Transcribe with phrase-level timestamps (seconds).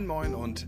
[0.00, 0.66] Moin Moin und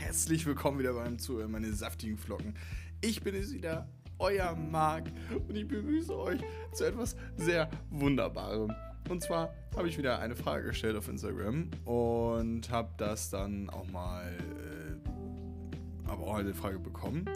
[0.00, 2.54] herzlich willkommen wieder beim Zuhören, meine saftigen Flocken.
[3.00, 5.04] Ich bin es wieder, euer Marc
[5.48, 6.40] und ich begrüße euch
[6.72, 8.74] zu etwas sehr Wunderbarem.
[9.08, 13.86] Und zwar habe ich wieder eine Frage gestellt auf Instagram und habe das dann auch
[13.86, 17.26] mal, äh, aber auch eine Frage bekommen.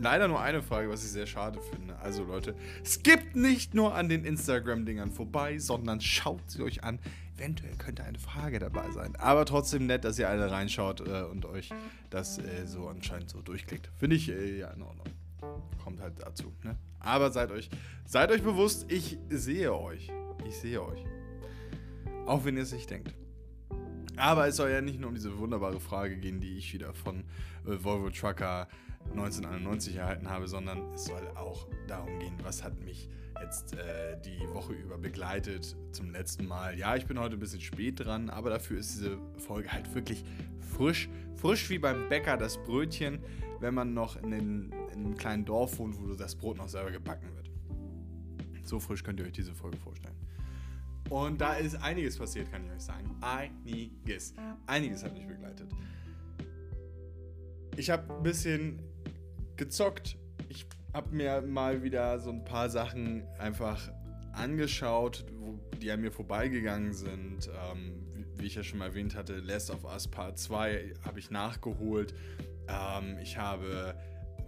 [0.00, 1.96] Leider nur eine Frage, was ich sehr schade finde.
[2.00, 6.98] Also Leute, skippt nicht nur an den Instagram-Dingern vorbei, sondern schaut sie euch an.
[7.36, 9.16] Eventuell könnte eine Frage dabei sein.
[9.16, 11.70] Aber trotzdem nett, dass ihr alle reinschaut äh, und euch
[12.10, 13.90] das äh, so anscheinend so durchklickt.
[13.96, 15.06] Finde ich äh, ja in Ordnung.
[15.82, 16.52] Kommt halt dazu.
[16.62, 16.76] Ne?
[17.00, 17.70] Aber seid euch,
[18.04, 20.10] seid euch bewusst, ich sehe euch.
[20.46, 21.04] Ich sehe euch.
[22.26, 23.14] Auch wenn ihr es nicht denkt.
[24.16, 27.24] Aber es soll ja nicht nur um diese wunderbare Frage gehen, die ich wieder von
[27.66, 28.68] äh, Volvo Trucker
[29.10, 33.08] 1991 erhalten habe, sondern es soll auch darum gehen, was hat mich
[33.42, 36.78] jetzt äh, die Woche über begleitet zum letzten Mal.
[36.78, 40.24] Ja, ich bin heute ein bisschen spät dran, aber dafür ist diese Folge halt wirklich
[40.76, 41.08] frisch.
[41.36, 43.18] Frisch wie beim Bäcker das Brötchen,
[43.60, 46.90] wenn man noch in, den, in einem kleinen Dorf wohnt, wo das Brot noch selber
[46.90, 47.50] gebacken wird.
[48.64, 50.14] So frisch könnt ihr euch diese Folge vorstellen.
[51.10, 53.16] Und da ist einiges passiert, kann ich euch sagen.
[53.20, 54.34] Einiges.
[54.66, 55.68] Einiges hat mich begleitet.
[57.76, 58.80] Ich habe ein bisschen
[59.56, 60.16] gezockt.
[60.48, 63.90] Ich habe mir mal wieder so ein paar Sachen einfach
[64.32, 65.24] angeschaut,
[65.80, 67.50] die an mir vorbeigegangen sind.
[67.70, 71.30] Ähm, wie, ich ja schon mal erwähnt hatte, Last of Us Part 2 habe ich
[71.30, 72.14] nachgeholt.
[72.68, 73.94] Ähm, ich habe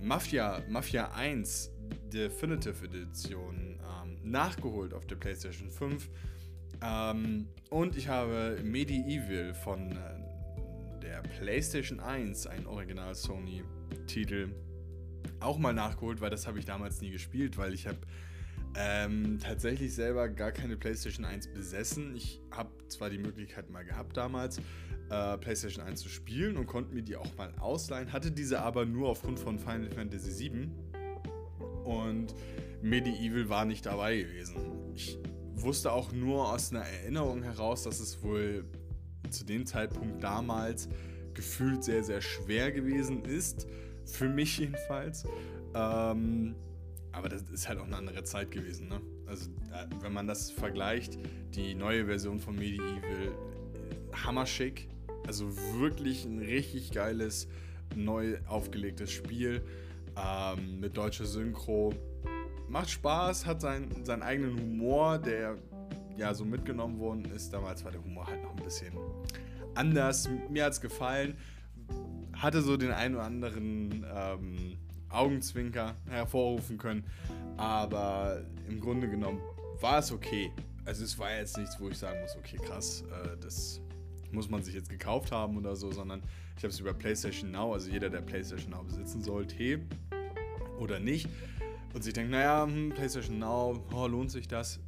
[0.00, 1.70] Mafia, Mafia 1
[2.12, 6.08] Definitive Edition ähm, nachgeholt auf der PlayStation 5.
[6.82, 14.48] Ähm, und ich habe Medieval von äh, der PlayStation 1, ein Original Sony-Titel,
[15.40, 17.98] auch mal nachgeholt, weil das habe ich damals nie gespielt, weil ich habe
[18.76, 22.14] ähm, tatsächlich selber gar keine PlayStation 1 besessen.
[22.16, 24.58] Ich habe zwar die Möglichkeit mal gehabt damals,
[25.10, 28.84] äh, PlayStation 1 zu spielen und konnte mir die auch mal ausleihen, hatte diese aber
[28.84, 30.70] nur aufgrund von Final Fantasy VII
[31.84, 32.34] und
[32.82, 34.56] Medieval war nicht dabei gewesen.
[34.94, 35.18] Ich
[35.54, 38.64] wusste auch nur aus einer Erinnerung heraus, dass es wohl
[39.30, 40.88] zu dem Zeitpunkt damals
[41.32, 43.66] gefühlt sehr, sehr schwer gewesen ist.
[44.06, 45.24] Für mich jedenfalls.
[45.74, 46.54] Ähm,
[47.12, 48.88] aber das ist halt auch eine andere Zeit gewesen.
[48.88, 49.00] Ne?
[49.26, 51.18] Also, äh, wenn man das vergleicht,
[51.54, 53.32] die neue Version von Medieval,
[54.24, 54.88] hammerschick.
[55.26, 55.46] Also
[55.78, 57.48] wirklich ein richtig geiles,
[57.94, 59.62] neu aufgelegtes Spiel
[60.16, 61.94] ähm, mit deutscher Synchro.
[62.68, 65.56] Macht Spaß, hat sein, seinen eigenen Humor, der
[66.16, 67.52] ja so mitgenommen worden ist.
[67.52, 68.94] Damals war der Humor halt noch ein bisschen
[69.74, 70.28] anders.
[70.48, 71.36] Mir hat es gefallen.
[72.44, 74.76] Hatte so den einen oder anderen ähm,
[75.08, 77.02] Augenzwinker hervorrufen können.
[77.56, 79.40] Aber im Grunde genommen
[79.80, 80.52] war es okay.
[80.84, 83.80] Also es war jetzt nichts, wo ich sagen muss, okay, krass, äh, das
[84.30, 86.22] muss man sich jetzt gekauft haben oder so, sondern
[86.58, 89.80] ich habe es über PlayStation Now, also jeder, der PlayStation Now besitzen sollte
[90.78, 91.26] oder nicht,
[91.94, 94.80] und sich denkt, naja, hm, PlayStation Now, oh, lohnt sich das?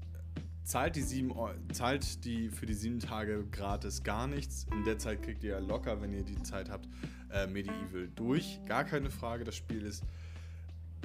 [0.66, 1.32] zahlt die, sieben,
[1.72, 4.66] zahlt die für die sieben Tage gratis gar nichts.
[4.72, 6.88] In der Zeit kriegt ihr locker, wenn ihr die Zeit habt,
[7.32, 8.60] äh, Medieval durch.
[8.66, 10.04] Gar keine Frage, das Spiel ist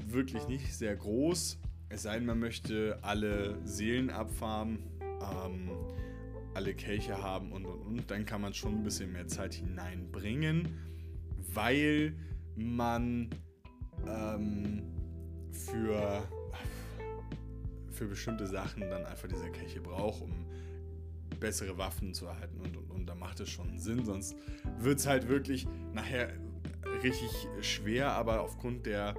[0.08, 1.58] wirklich nicht sehr groß.
[1.90, 5.70] Es sei denn, man möchte alle Seelen abfarmen, ähm,
[6.54, 8.12] alle Kelche haben und und und.
[8.12, 10.78] Dann kann man schon ein bisschen mehr Zeit hineinbringen,
[11.54, 12.14] weil
[12.56, 13.30] man
[14.08, 14.84] ähm,
[15.52, 16.24] für
[17.92, 20.32] für bestimmte Sachen dann einfach diese Kelche braucht, um
[21.40, 24.36] bessere Waffen zu erhalten und, und, und da macht es schon Sinn, sonst
[24.78, 26.32] wird es halt wirklich nachher
[27.04, 27.30] richtig
[27.62, 29.16] schwer, aber aufgrund der,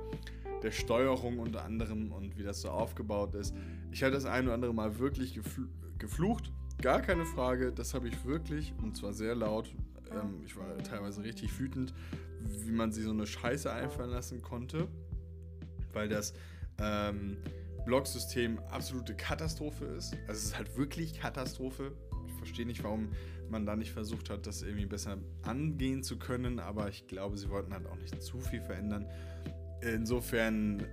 [0.63, 3.55] der Steuerung unter anderem und wie das so aufgebaut ist,
[3.91, 8.09] ich hatte das ein oder andere Mal wirklich gefl geflucht, gar keine Frage, das habe
[8.09, 9.73] ich wirklich und zwar sehr laut,
[10.13, 11.95] ähm, ich war teilweise richtig wütend,
[12.41, 14.89] wie man sich so eine Scheiße einfallen lassen konnte,
[15.93, 16.35] weil das
[16.81, 17.37] ähm,
[17.85, 20.15] Blocksystem absolute Katastrophe ist.
[20.29, 21.93] Also es ist halt wirklich Katastrophe.
[22.43, 23.09] Verstehe nicht, warum
[23.49, 27.49] man da nicht versucht hat, das irgendwie besser angehen zu können, aber ich glaube, sie
[27.51, 29.07] wollten halt auch nicht zu viel verändern.
[29.83, 30.85] Insofern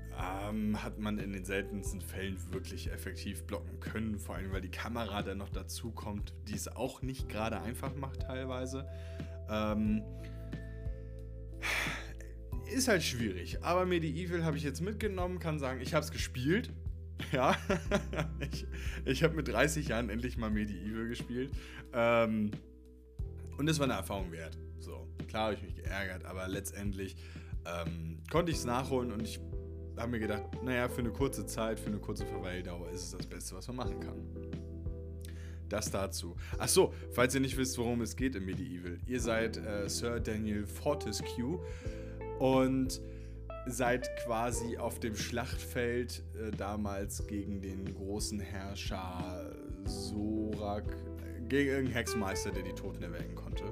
[0.49, 4.71] ähm, hat man in den seltensten Fällen wirklich effektiv blocken können, vor allem weil die
[4.71, 8.87] Kamera dann noch dazu kommt, die es auch nicht gerade einfach macht teilweise.
[9.47, 10.01] Ähm,
[12.73, 13.63] ist halt schwierig.
[13.63, 16.71] Aber Medieval habe ich jetzt mitgenommen, kann sagen, ich habe es gespielt.
[17.31, 17.55] Ja,
[18.51, 18.65] ich,
[19.05, 21.51] ich habe mit 30 Jahren endlich mal Medieval gespielt.
[21.93, 22.51] Ähm,
[23.57, 24.57] und es war eine Erfahrung wert.
[24.79, 27.15] So, klar habe ich mich geärgert, aber letztendlich
[27.65, 29.39] ähm, konnte ich es nachholen und ich
[29.97, 33.27] habe mir gedacht, naja, für eine kurze Zeit, für eine kurze Verweildauer ist es das
[33.27, 34.23] Beste, was man machen kann.
[35.67, 36.35] Das dazu.
[36.57, 38.97] Achso, falls ihr nicht wisst, worum es geht im Medieval.
[39.05, 41.59] Ihr seid äh, Sir Daniel Fortescue
[42.39, 43.01] und
[43.67, 50.95] seid quasi auf dem Schlachtfeld äh, damals gegen den großen Herrscher Sorak,
[51.47, 53.63] gegen irgendeinen Hexenmeister, der die Toten erwecken konnte.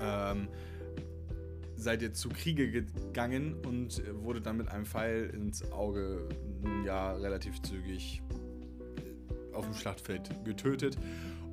[0.00, 0.48] Ähm,
[1.76, 6.28] seid ihr zu Kriege gegangen und wurde dann mit einem Pfeil ins Auge
[6.84, 8.22] ja relativ zügig
[9.52, 10.98] auf dem Schlachtfeld getötet.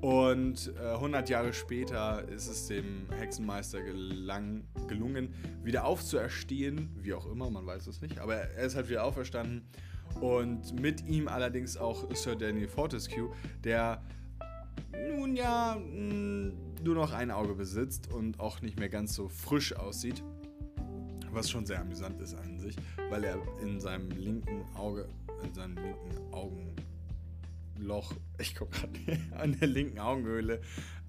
[0.01, 5.33] Und äh, 100 Jahre später ist es dem Hexenmeister gelang, gelungen,
[5.63, 9.63] wieder aufzuerstehen, wie auch immer, man weiß es nicht, aber er ist halt wieder auferstanden.
[10.21, 13.31] Und mit ihm allerdings auch Sir Daniel Fortescue,
[13.63, 14.01] der
[15.15, 16.53] nun ja mh, hm,
[16.83, 20.23] nur noch ein Auge besitzt und auch nicht mehr ganz so frisch aussieht.
[21.31, 22.75] Was schon sehr amüsant ist an sich,
[23.09, 25.07] weil er in seinem linken Auge,
[25.43, 26.33] in seinem linken
[27.77, 30.61] Augenloch, ich gucke gerade an der linken Augenhöhle,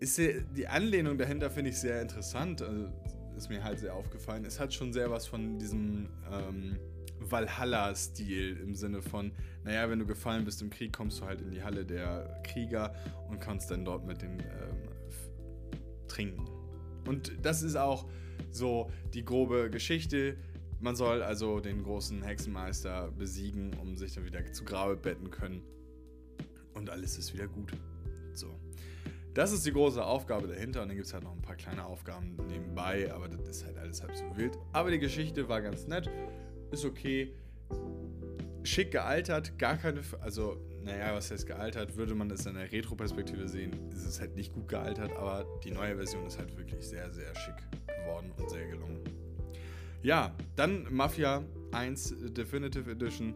[0.03, 2.61] ist die Anlehnung dahinter finde ich sehr interessant.
[2.61, 2.89] Also
[3.37, 4.45] ist mir halt sehr aufgefallen.
[4.45, 6.77] Es hat schon sehr was von diesem ähm,
[7.21, 9.33] Valhalla-Stil im Sinne von,
[9.65, 12.93] naja, wenn du gefallen bist im Krieg, kommst du halt in die Halle der Krieger
[13.31, 14.89] und kannst dann dort mit den ähm,
[16.09, 16.52] trinken.
[17.07, 18.07] Und das ist auch
[18.51, 20.37] so die grobe Geschichte.
[20.81, 25.63] Man soll also den großen Hexenmeister besiegen, um sich dann wieder zu Grabe betten können.
[26.75, 27.73] Und alles ist wieder gut.
[28.35, 28.59] So.
[29.35, 31.87] Das ist die große Aufgabe dahinter und dann gibt es halt noch ein paar kleine
[31.87, 34.59] Aufgaben nebenbei, aber das ist halt alles halb so wild.
[34.73, 36.11] Aber die Geschichte war ganz nett,
[36.71, 37.33] ist okay,
[38.63, 43.49] schick gealtert, gar keine, also naja, was heißt gealtert, würde man das in der Retro-Perspektive
[43.49, 47.13] sehen, ist es halt nicht gut gealtert, aber die neue Version ist halt wirklich sehr,
[47.13, 47.57] sehr schick
[47.87, 49.01] geworden und sehr gelungen.
[50.03, 53.35] Ja, dann Mafia 1 Definitive Edition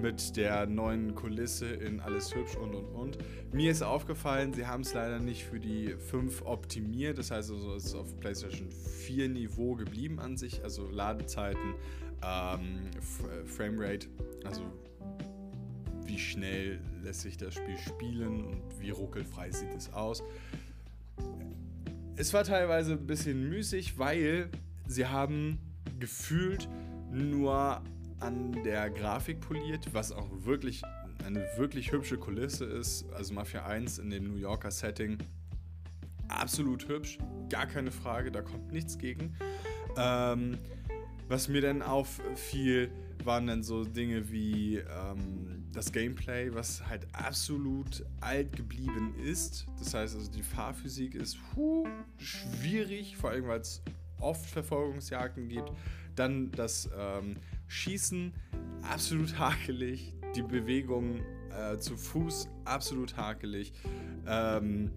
[0.00, 3.18] mit der neuen Kulisse in alles hübsch und und und.
[3.52, 7.74] Mir ist aufgefallen, sie haben es leider nicht für die 5 optimiert, das heißt also,
[7.74, 11.74] es ist auf PlayStation 4 Niveau geblieben an sich, also Ladezeiten,
[12.24, 12.90] ähm,
[13.44, 14.08] Framerate,
[14.44, 14.62] also
[16.06, 20.22] wie schnell lässt sich das Spiel spielen und wie ruckelfrei sieht es aus.
[22.16, 24.50] Es war teilweise ein bisschen müßig, weil
[24.86, 25.58] sie haben
[25.98, 26.68] gefühlt
[27.12, 27.82] nur
[28.20, 30.82] an der Grafik poliert, was auch wirklich
[31.24, 33.04] eine wirklich hübsche Kulisse ist.
[33.12, 35.18] Also Mafia 1 in dem New Yorker Setting.
[36.28, 37.18] Absolut hübsch,
[37.50, 39.36] gar keine Frage, da kommt nichts gegen.
[39.96, 40.58] Ähm,
[41.28, 42.90] was mir dann auffiel,
[43.24, 49.66] waren dann so Dinge wie ähm, das Gameplay, was halt absolut alt geblieben ist.
[49.78, 51.86] Das heißt also, die Fahrphysik ist huh,
[52.18, 53.82] schwierig, vor allem weil es
[54.18, 55.70] oft Verfolgungsjagden gibt.
[56.14, 57.36] Dann das ähm,
[57.68, 58.32] Schießen,
[58.82, 60.14] absolut hakelig.
[60.34, 63.72] Die Bewegung äh, zu Fuß, absolut hakelig.
[64.26, 64.90] Ähm,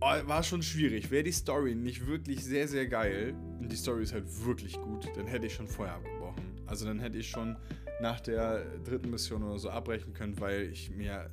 [0.00, 1.10] oh, war schon schwierig.
[1.10, 5.06] Wäre die Story nicht wirklich sehr, sehr geil, und die Story ist halt wirklich gut,
[5.14, 6.42] dann hätte ich schon vorher abgebrochen.
[6.66, 7.56] Also dann hätte ich schon
[8.00, 11.30] nach der dritten Mission oder so abbrechen können, weil ich mir,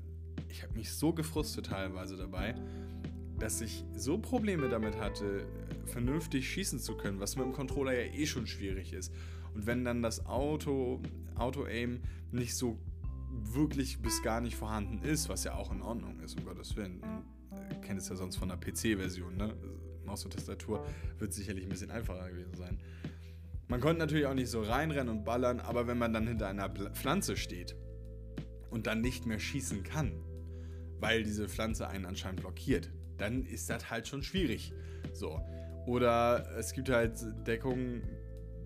[0.49, 2.55] ich habe mich so gefrustet teilweise dabei,
[3.39, 5.45] dass ich so Probleme damit hatte,
[5.85, 9.13] vernünftig schießen zu können, was mit dem Controller ja eh schon schwierig ist.
[9.53, 11.01] Und wenn dann das Auto,
[11.35, 12.79] Auto-Aim nicht so
[13.29, 16.99] wirklich bis gar nicht vorhanden ist, was ja auch in Ordnung ist, um Gottes Willen.
[16.99, 19.53] Man äh, kennt es ja sonst von der PC-Version, ne?
[20.05, 20.85] Maus und Tastatur
[21.19, 22.79] wird sicherlich ein bisschen einfacher gewesen sein.
[23.69, 26.69] Man konnte natürlich auch nicht so reinrennen und ballern, aber wenn man dann hinter einer
[26.69, 27.75] Pflanze steht
[28.69, 30.23] und dann nicht mehr schießen kann,
[30.99, 34.73] weil diese Pflanze einen anscheinend blockiert, dann ist das halt schon schwierig.
[35.13, 35.41] So.
[35.85, 38.03] Oder es gibt halt Deckungen,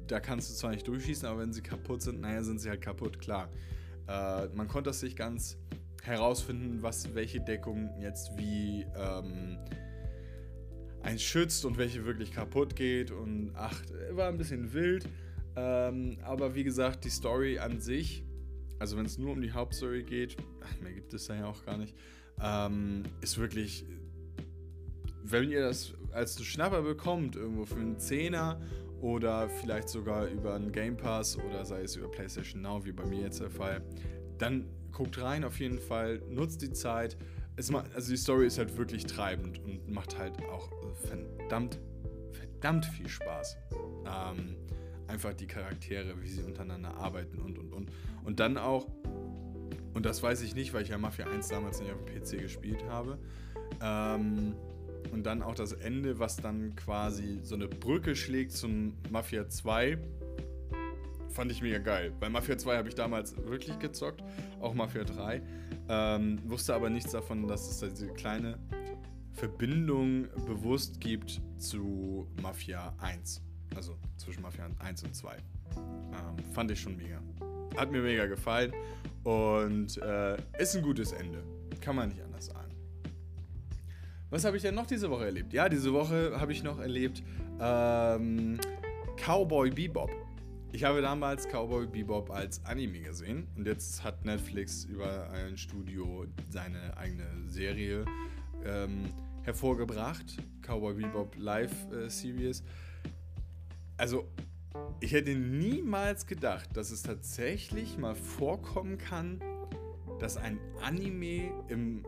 [0.07, 2.81] da kannst du zwar nicht durchschießen, aber wenn sie kaputt sind, naja, sind sie halt
[2.81, 3.49] kaputt, klar.
[4.07, 5.57] Äh, man konnte das sich ganz
[6.03, 9.57] herausfinden, was welche Deckung jetzt wie ähm,
[11.03, 13.11] eins schützt und welche wirklich kaputt geht.
[13.11, 13.81] Und ach,
[14.11, 15.07] war ein bisschen wild.
[15.55, 18.23] Ähm, aber wie gesagt, die Story an sich,
[18.79, 21.65] also wenn es nur um die Hauptstory geht, ach, mehr gibt es da ja auch
[21.65, 21.95] gar nicht,
[22.41, 23.85] ähm, ist wirklich,
[25.23, 28.59] wenn ihr das als Schnapper bekommt, irgendwo für einen Zehner
[29.01, 33.05] oder vielleicht sogar über einen Game Pass oder sei es über PlayStation Now, wie bei
[33.05, 33.81] mir jetzt der Fall,
[34.37, 37.17] dann guckt rein auf jeden Fall, nutzt die Zeit.
[37.55, 41.79] Es also die Story ist halt wirklich treibend und macht halt auch verdammt,
[42.31, 43.57] verdammt viel Spaß.
[44.05, 44.55] Ähm,
[45.07, 47.91] einfach die Charaktere, wie sie untereinander arbeiten und und und.
[48.23, 48.87] Und dann auch,
[49.93, 52.41] und das weiß ich nicht, weil ich ja Mafia 1 damals nicht auf dem PC
[52.41, 53.17] gespielt habe.
[53.81, 54.55] Ähm,
[55.11, 59.97] und dann auch das Ende, was dann quasi so eine Brücke schlägt zum Mafia 2.
[61.29, 62.13] Fand ich mega geil.
[62.19, 64.21] Bei Mafia 2 habe ich damals wirklich gezockt,
[64.59, 65.41] auch Mafia 3.
[65.89, 68.59] Ähm, wusste aber nichts davon, dass es da diese kleine
[69.33, 73.41] Verbindung bewusst gibt zu Mafia 1.
[73.75, 75.35] Also zwischen Mafia 1 und 2.
[75.75, 77.21] Ähm, fand ich schon mega.
[77.77, 78.73] Hat mir mega gefallen
[79.23, 81.43] und äh, ist ein gutes Ende.
[81.79, 82.71] Kann man nicht anders sagen.
[84.29, 85.53] Was habe ich denn noch diese Woche erlebt?
[85.53, 87.23] Ja, diese Woche habe ich noch erlebt
[87.59, 88.59] ähm,
[89.17, 90.11] Cowboy Bebop.
[90.73, 96.25] Ich habe damals Cowboy Bebop als Anime gesehen und jetzt hat Netflix über ein Studio
[96.49, 98.05] seine eigene Serie
[98.65, 99.09] ähm,
[99.43, 100.37] hervorgebracht.
[100.61, 102.63] Cowboy Bebop Live äh, Series.
[103.97, 104.27] Also,
[104.99, 109.41] ich hätte niemals gedacht, dass es tatsächlich mal vorkommen kann,
[110.19, 112.03] dass ein Anime im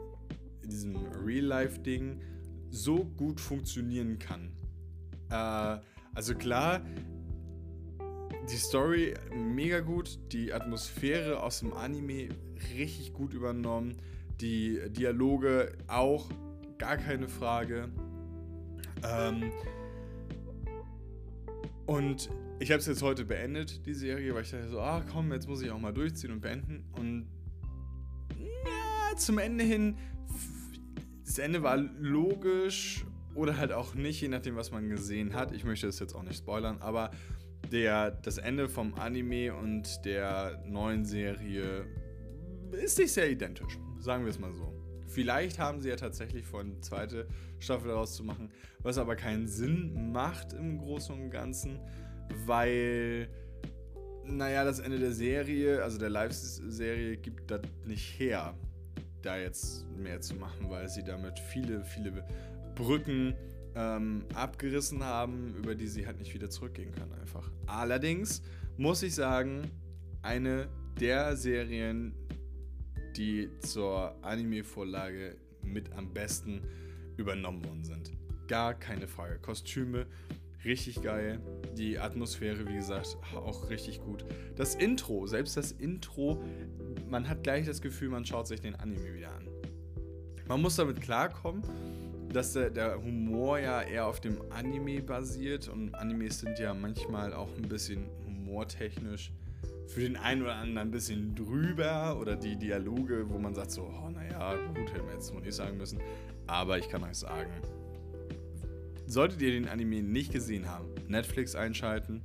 [0.63, 0.95] in diesem
[1.25, 2.21] Real-Life-Ding
[2.69, 4.51] so gut funktionieren kann.
[5.29, 5.79] Äh,
[6.15, 6.81] also klar,
[8.49, 12.29] die Story mega gut, die Atmosphäre aus dem Anime
[12.75, 13.97] richtig gut übernommen,
[14.41, 16.29] die Dialoge auch,
[16.83, 17.89] gar keine Frage.
[19.05, 19.51] Ähm,
[21.85, 25.31] und ich habe es jetzt heute beendet, die Serie, weil ich dachte so, ah komm,
[25.31, 26.83] jetzt muss ich auch mal durchziehen und beenden.
[26.97, 27.27] Und
[28.37, 29.95] ja, zum Ende hin
[31.25, 35.53] das Ende war logisch oder halt auch nicht, je nachdem, was man gesehen hat.
[35.53, 37.11] Ich möchte das jetzt auch nicht spoilern, aber
[37.71, 41.85] der, das Ende vom Anime und der neuen Serie
[42.73, 44.72] ist nicht sehr identisch, sagen wir es mal so.
[45.13, 47.27] Vielleicht haben sie ja tatsächlich vor, eine zweite
[47.59, 48.49] Staffel daraus zu machen,
[48.81, 51.79] was aber keinen Sinn macht im Großen und Ganzen,
[52.45, 53.29] weil,
[54.25, 58.55] naja, das Ende der Serie, also der Live-Serie, gibt das nicht her
[59.21, 62.25] da jetzt mehr zu machen, weil sie damit viele, viele
[62.75, 63.35] Brücken
[63.75, 67.49] ähm, abgerissen haben, über die sie halt nicht wieder zurückgehen können einfach.
[67.67, 68.41] Allerdings
[68.77, 69.71] muss ich sagen,
[70.21, 70.67] eine
[70.99, 72.13] der Serien,
[73.13, 76.61] die zur Anime-Vorlage mit am besten
[77.17, 78.11] übernommen worden sind.
[78.47, 79.39] Gar keine Frage.
[79.39, 80.07] Kostüme,
[80.65, 81.39] richtig geil.
[81.77, 84.25] Die Atmosphäre, wie gesagt, auch richtig gut.
[84.55, 86.43] Das Intro, selbst das Intro
[87.13, 89.47] man hat gleich das Gefühl, man schaut sich den Anime wieder an.
[90.47, 91.61] Man muss damit klarkommen,
[92.33, 97.31] dass der, der, Humor ja eher auf dem Anime basiert und Animes sind ja manchmal
[97.33, 99.31] auch ein bisschen humortechnisch
[99.87, 103.83] für den einen oder anderen ein bisschen drüber oder die Dialoge, wo man sagt so,
[103.83, 105.99] oh naja, gut, hätten wir jetzt mal nicht sagen müssen.
[106.47, 107.51] Aber ich kann euch sagen,
[109.05, 112.21] solltet ihr den Anime nicht gesehen haben, Netflix einschalten,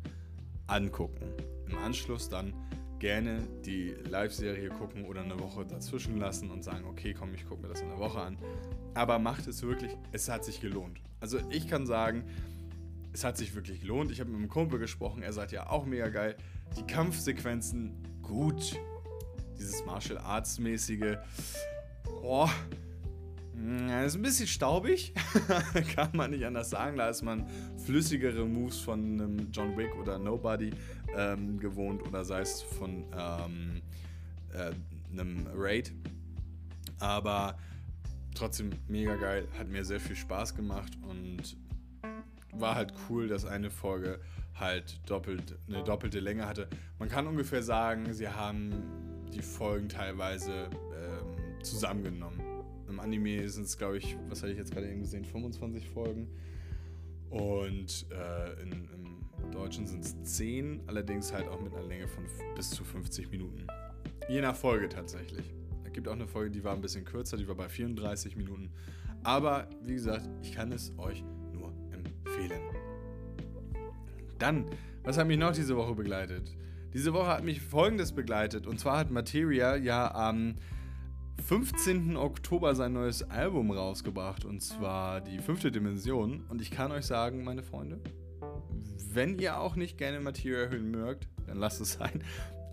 [0.66, 1.26] angucken.
[1.68, 2.54] Im Anschluss dann
[2.98, 7.62] gerne die Live-Serie gucken oder eine Woche dazwischen lassen und sagen, okay, komm, ich gucke
[7.62, 8.38] mir das in der Woche an.
[8.94, 11.00] Aber macht es wirklich, es hat sich gelohnt.
[11.20, 12.24] Also ich kann sagen,
[13.18, 14.12] es hat sich wirklich gelohnt.
[14.12, 16.36] Ich habe mit einem Kumpel gesprochen, er sagt ja auch mega geil.
[16.76, 18.78] Die Kampfsequenzen, gut.
[19.58, 21.16] Dieses Martial Arts mäßige,
[22.22, 22.48] oh,
[23.88, 25.14] das ist ein bisschen staubig,
[25.96, 26.96] kann man nicht anders sagen.
[26.96, 27.44] Da ist man
[27.84, 30.70] flüssigere Moves von einem John Wick oder Nobody
[31.16, 33.82] ähm, gewohnt oder sei es von ähm,
[34.52, 34.70] äh,
[35.10, 35.92] einem Raid.
[37.00, 37.58] Aber
[38.36, 41.56] trotzdem mega geil, hat mir sehr viel Spaß gemacht und
[42.52, 44.20] war halt cool, dass eine Folge
[44.54, 46.68] halt doppelt, eine doppelte Länge hatte.
[46.98, 48.72] Man kann ungefähr sagen, sie haben
[49.32, 52.40] die Folgen teilweise ähm, zusammengenommen.
[52.88, 56.28] Im Anime sind es, glaube ich, was hatte ich jetzt gerade eben gesehen, 25 Folgen.
[57.30, 62.24] Und äh, in, im Deutschen sind es 10, allerdings halt auch mit einer Länge von
[62.56, 63.66] bis zu 50 Minuten.
[64.28, 65.52] Je nach Folge tatsächlich.
[65.84, 68.70] Es gibt auch eine Folge, die war ein bisschen kürzer, die war bei 34 Minuten.
[69.22, 71.37] Aber wie gesagt, ich kann es euch nur
[72.38, 72.62] empfehlen.
[74.38, 74.66] Dann,
[75.02, 76.56] was hat mich noch diese Woche begleitet?
[76.94, 78.66] Diese Woche hat mich folgendes begleitet.
[78.66, 80.56] Und zwar hat Materia ja am
[81.44, 82.16] 15.
[82.16, 84.44] Oktober sein neues Album rausgebracht.
[84.44, 86.44] Und zwar die fünfte Dimension.
[86.48, 88.00] Und ich kann euch sagen, meine Freunde,
[89.12, 92.22] wenn ihr auch nicht gerne Materia hören mögt, dann lasst es sein.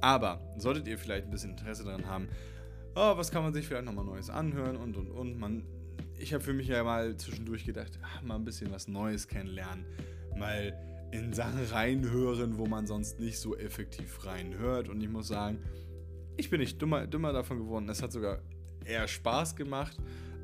[0.02, 2.28] Aber solltet ihr vielleicht ein bisschen Interesse daran haben,
[2.96, 5.40] oh, was kann man sich vielleicht nochmal Neues anhören und und und.
[5.40, 5.64] Man,
[6.18, 9.86] ich habe für mich ja mal zwischendurch gedacht, ach, mal ein bisschen was Neues kennenlernen.
[10.36, 10.78] Mal
[11.12, 14.90] in Sachen reinhören, wo man sonst nicht so effektiv reinhört.
[14.90, 15.60] Und ich muss sagen,
[16.38, 17.88] ich bin nicht dümmer, dümmer davon geworden.
[17.90, 18.40] Es hat sogar
[18.84, 19.98] eher Spaß gemacht,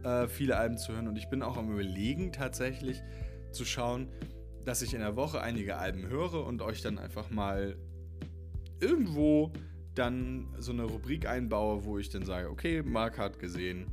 [0.04, 1.08] äh, viele Alben zu hören.
[1.08, 3.02] Und ich bin auch am Überlegen tatsächlich
[3.52, 4.08] zu schauen,
[4.66, 7.76] dass ich in der Woche einige Alben höre und euch dann einfach mal
[8.80, 9.52] irgendwo
[9.96, 13.88] dann so eine Rubrik einbaue, wo ich dann sage, okay, Marc hat gesehen,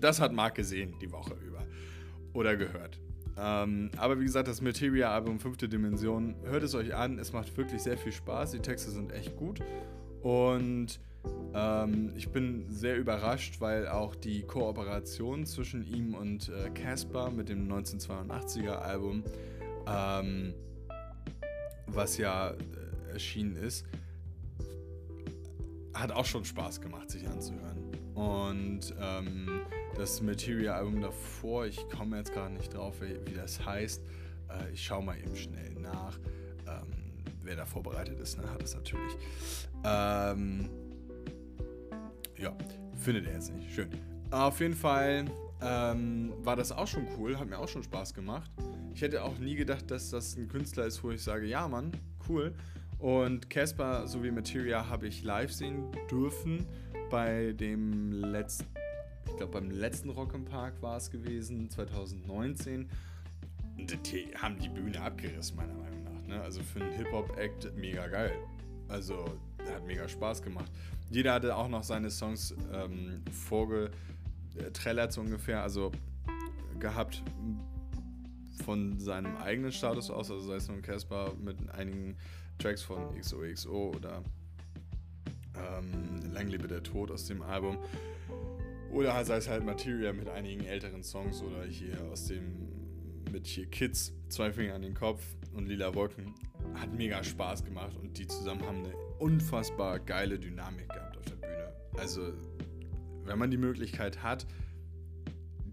[0.00, 1.62] das hat Marc gesehen die Woche über
[2.32, 3.00] oder gehört.
[3.38, 7.18] Ähm, aber wie gesagt, das Materia-Album Fünfte Dimension, hört es euch an.
[7.18, 8.52] Es macht wirklich sehr viel Spaß.
[8.52, 9.60] Die Texte sind echt gut.
[10.22, 10.98] Und
[11.54, 17.30] ähm, ich bin sehr überrascht, weil auch die Kooperation zwischen ihm und äh, Casper äh,
[17.30, 19.22] mit dem 1982er Album,
[19.86, 20.54] ähm,
[21.86, 23.86] was ja äh, erschienen ist,
[25.94, 27.75] hat auch schon Spaß gemacht, sich anzuhören.
[28.16, 29.60] Und ähm,
[29.94, 34.02] das Material-Album davor, ich komme jetzt gerade nicht drauf, wie, wie das heißt.
[34.48, 36.18] Äh, ich schaue mal eben schnell nach.
[36.66, 39.18] Ähm, wer da vorbereitet ist, ne, hat es natürlich.
[39.84, 40.70] Ähm,
[42.38, 42.56] ja,
[42.94, 43.70] findet er jetzt nicht.
[43.70, 43.90] Schön.
[44.30, 45.26] Auf jeden Fall
[45.60, 48.50] ähm, war das auch schon cool, hat mir auch schon Spaß gemacht.
[48.94, 51.92] Ich hätte auch nie gedacht, dass das ein Künstler ist, wo ich sage, ja Mann,
[52.30, 52.54] cool.
[52.98, 56.66] Und Casper sowie Materia habe ich live sehen dürfen
[57.10, 58.66] bei dem letzten
[59.28, 62.88] ich glaube beim letzten Rock im Park war es gewesen, 2019.
[63.76, 66.26] Und die haben die Bühne abgerissen, meiner Meinung nach.
[66.26, 66.40] Ne?
[66.40, 68.32] Also für einen Hip-Hop-Act mega geil.
[68.88, 69.24] Also
[69.70, 70.70] hat mega Spaß gemacht.
[71.10, 75.92] Jeder hatte auch noch seine Songs ähm, vorgetrellert so ungefähr, also
[76.78, 77.22] gehabt
[78.64, 82.16] von seinem eigenen Status aus, also sei es nun Casper mit einigen
[82.58, 84.22] Tracks von XOXO oder
[85.56, 87.78] ähm, Lang lebe der Tod aus dem Album.
[88.90, 92.68] Oder sei es halt Materia mit einigen älteren Songs oder hier aus dem
[93.30, 96.34] mit hier Kids, zwei Finger an den Kopf und lila Wolken.
[96.74, 101.36] Hat mega Spaß gemacht und die zusammen haben eine unfassbar geile Dynamik gehabt auf der
[101.36, 101.72] Bühne.
[101.98, 102.32] Also,
[103.24, 104.46] wenn man die Möglichkeit hat,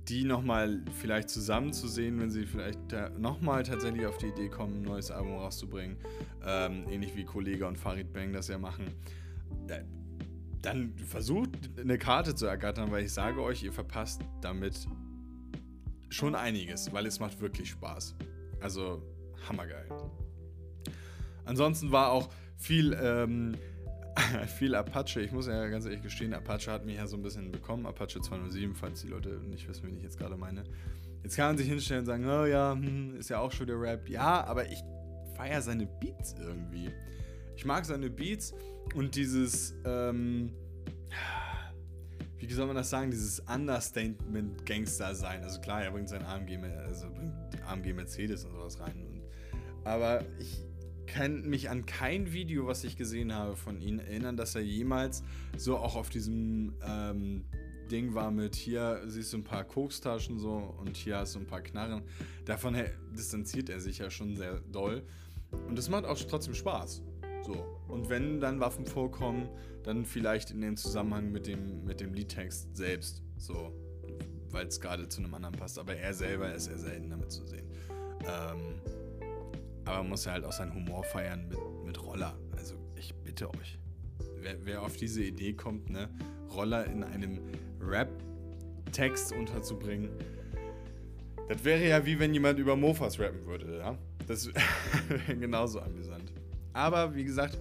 [0.08, 2.80] die nochmal vielleicht zusammen zu sehen, wenn sie vielleicht
[3.18, 5.98] nochmal tatsächlich auf die Idee kommen, ein neues Album rauszubringen,
[6.46, 8.86] ähm, ähnlich wie Kollege und Farid Bang das ja machen,
[10.64, 14.88] dann versucht eine Karte zu ergattern, weil ich sage euch, ihr verpasst damit
[16.10, 18.16] schon einiges, weil es macht wirklich Spaß.
[18.62, 19.04] Also
[19.48, 19.88] hammergeil.
[21.46, 23.56] Ansonsten war auch viel, ähm,
[24.58, 25.22] viel Apache.
[25.22, 27.86] Ich muss ja ganz ehrlich gestehen, Apache hat mich ja so ein bisschen bekommen.
[27.86, 30.64] Apache 207, falls die Leute nicht wissen, wen ich jetzt gerade meine.
[31.24, 33.80] Jetzt kann man sich hinstellen und sagen, oh ja, hm, ist ja auch schon der
[33.80, 34.08] Rap.
[34.08, 34.82] Ja, aber ich
[35.36, 36.90] feiere seine Beats irgendwie.
[37.56, 38.54] Ich mag seine Beats
[38.96, 40.52] und dieses, ähm,
[42.38, 45.44] wie soll man das sagen, dieses Understatement-Gangster sein.
[45.44, 47.34] Also klar, er bringt sein AMG, also bringt
[47.66, 48.96] AMG Mercedes und sowas rein.
[49.08, 49.22] Und,
[49.86, 50.66] aber ich
[51.06, 55.24] kann mich an kein Video, was ich gesehen habe von ihm, erinnern, dass er jemals
[55.58, 57.46] so auch auf diesem ähm,
[57.92, 61.46] Ding war mit hier siehst du ein paar Kokstaschen so und hier hast du ein
[61.46, 62.02] paar Knarren.
[62.46, 62.76] Davon
[63.16, 65.04] distanziert er sich ja schon sehr doll.
[65.68, 67.04] Und es macht auch trotzdem Spaß.
[67.46, 67.66] So.
[67.88, 69.50] Und wenn dann Waffen vorkommen,
[69.84, 73.22] dann vielleicht in dem Zusammenhang mit dem, mit dem Liedtext selbst.
[73.38, 73.74] So.
[74.50, 75.78] Weil es gerade zu einem anderen passt.
[75.80, 77.68] Aber er selber ist sehr selten damit zu sehen.
[78.22, 78.80] Ähm,
[79.86, 82.38] aber muss ja halt auch seinen Humor feiern mit, mit Roller.
[82.56, 83.80] Also ich bitte euch.
[84.40, 86.10] Wer, wer auf diese Idee kommt, ne,
[86.54, 87.40] Roller in einem
[87.82, 90.10] Rap-Text unterzubringen,
[91.50, 93.98] das wäre ja wie wenn jemand über Mofas rappen würde, ja?
[94.28, 94.48] Das
[95.10, 96.13] wäre genauso amüsant.
[96.74, 97.58] Aber wie gesagt,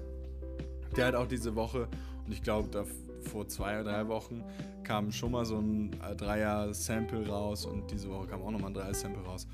[0.96, 1.88] der hat auch diese Woche,
[2.27, 2.87] und ich glaube,
[3.22, 4.42] vor zwei oder drei Wochen
[4.83, 9.22] kam schon mal so ein Dreier-Sample raus und diese Woche kam auch nochmal ein Dreier-Sample
[9.22, 9.46] raus.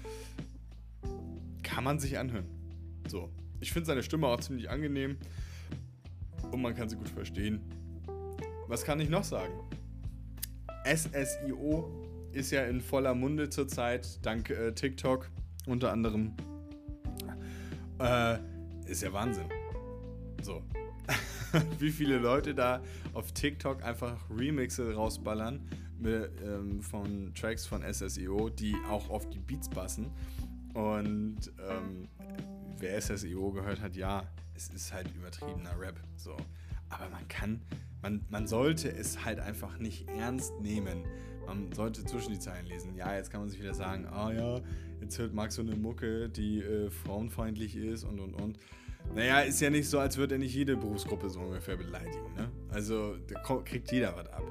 [1.62, 2.47] Kann man sich anhören.
[3.09, 3.29] So.
[3.61, 5.16] Ich finde seine Stimme auch ziemlich angenehm
[6.53, 7.61] und man kann sie gut verstehen.
[8.68, 9.53] Was kann ich noch sagen?
[10.85, 11.90] SSIO
[12.33, 15.29] ist ja in voller Munde zurzeit, dank äh, TikTok
[15.66, 16.35] unter anderem.
[17.99, 18.38] Äh,
[18.88, 19.48] ist ja Wahnsinn.
[20.42, 20.62] So.
[21.79, 22.83] Wie viele Leute da
[23.14, 25.66] auf TikTok einfach Remixe rausballern
[25.98, 30.11] mit, ähm, von Tracks von SSEO, die auch auf die Beats passen.
[30.74, 32.09] Und ähm,
[32.79, 34.24] wer SSEO gehört hat, ja,
[34.55, 35.98] es ist halt übertriebener Rap.
[36.16, 36.37] So.
[36.90, 37.61] Aber man kann,
[38.03, 41.05] man, man sollte es halt einfach nicht ernst nehmen.
[41.46, 42.94] Man sollte zwischen die Zeilen lesen.
[42.94, 44.61] Ja, jetzt kann man sich wieder sagen, ah ja,
[45.00, 48.58] jetzt hört Max so eine Mucke, die äh, frauenfeindlich ist und und und.
[49.14, 52.34] Naja, ist ja nicht so, als würde er nicht jede Berufsgruppe so ungefähr beleidigen.
[52.37, 52.50] Ne?
[52.68, 54.44] Also da kriegt jeder was ab.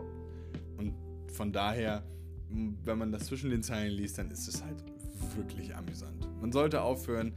[0.77, 0.93] Und
[1.31, 2.03] von daher,
[2.49, 4.83] wenn man das zwischen den Zeilen liest, dann ist es halt
[5.35, 6.27] wirklich amüsant.
[6.41, 7.33] Man sollte aufhören,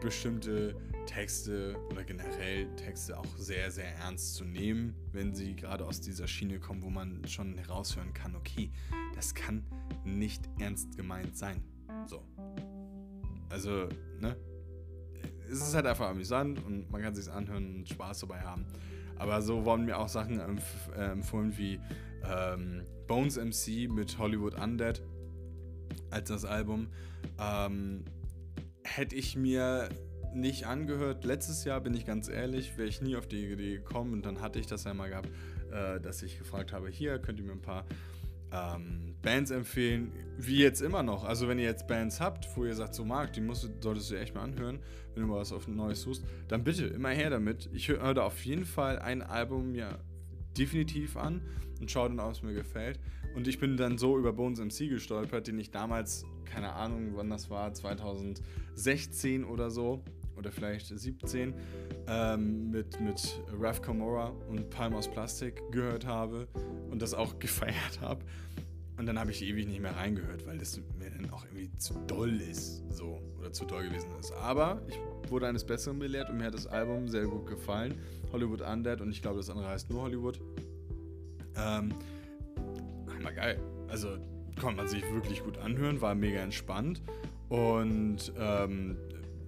[0.00, 0.74] bestimmte
[1.06, 6.26] Texte oder generell Texte auch sehr, sehr ernst zu nehmen, wenn sie gerade aus dieser
[6.26, 8.70] Schiene kommen, wo man schon heraushören kann, okay,
[9.14, 9.64] das kann
[10.04, 11.62] nicht ernst gemeint sein.
[12.06, 12.22] So.
[13.48, 14.36] Also, ne?
[15.50, 18.66] Es ist halt einfach amüsant und man kann sich anhören und Spaß dabei haben.
[19.16, 20.62] Aber so wurden mir auch Sachen empf
[20.96, 21.80] äh, empfohlen wie
[22.24, 25.02] ähm, Bones MC mit Hollywood Undead
[26.10, 26.88] als das Album.
[27.38, 28.04] Ähm,
[28.84, 29.88] hätte ich mir
[30.32, 31.24] nicht angehört.
[31.24, 34.40] Letztes Jahr, bin ich ganz ehrlich, wäre ich nie auf die Idee gekommen und dann
[34.40, 35.28] hatte ich das ja mal gehabt,
[35.72, 37.84] äh, dass ich gefragt habe, hier könnt ihr mir ein paar
[38.52, 41.24] ähm, Bands empfehlen, wie jetzt immer noch.
[41.24, 44.16] Also wenn ihr jetzt Bands habt, wo ihr sagt, so Marc, die musst, solltest du
[44.16, 44.80] echt mal anhören,
[45.14, 47.68] wenn du mal was auf Neues suchst, dann bitte immer her damit.
[47.72, 49.98] Ich höre da auf jeden Fall ein Album ja
[50.56, 51.42] definitiv an
[51.80, 52.98] und schaue dann, ob es mir gefällt.
[53.34, 57.30] Und ich bin dann so über Bones MC gestolpert, den ich damals, keine Ahnung, wann
[57.30, 60.02] das war, 2016 oder so,
[60.40, 61.54] oder vielleicht 17,
[62.08, 66.48] ähm, mit, mit Raf Camora und Palm aus Plastik gehört habe
[66.90, 68.24] und das auch gefeiert habe.
[68.96, 71.94] Und dann habe ich ewig nicht mehr reingehört, weil das mir dann auch irgendwie zu
[72.06, 74.32] doll ist, so, oder zu doll gewesen ist.
[74.32, 74.98] Aber ich
[75.30, 77.94] wurde eines Besseren belehrt und mir hat das Album sehr gut gefallen.
[78.32, 80.40] Hollywood Undead und ich glaube, das andere heißt nur Hollywood.
[81.56, 81.94] Ähm,
[83.14, 83.58] hammer geil.
[83.88, 84.18] Also
[84.60, 87.02] konnte man sich wirklich gut anhören, war mega entspannt
[87.48, 88.96] und ähm,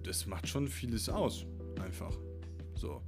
[0.03, 1.45] das macht schon vieles aus.
[1.81, 2.17] Einfach.
[2.75, 3.01] So.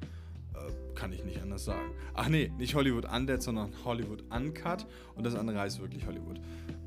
[0.53, 1.91] Äh, kann ich nicht anders sagen.
[2.13, 4.85] Ach nee, nicht Hollywood Undead, sondern Hollywood Uncut.
[5.15, 6.39] Und das andere heißt wirklich Hollywood.